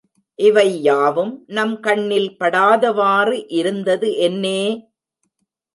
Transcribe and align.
இவை 0.39 0.69
யாவும் 0.81 1.45
நம் 1.47 1.79
கண்ணில் 1.79 2.31
படாதவாறு 2.37 3.37
இருந்தது 3.51 4.09
என்னே! 4.19 4.59